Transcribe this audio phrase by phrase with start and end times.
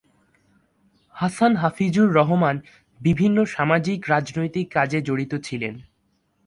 [1.15, 2.55] হাসান হাফিজুর রহমান
[2.99, 5.75] বিভিন্ন সামাজিক-রাজনৈতিক কাজে জড়িত ছিলেন।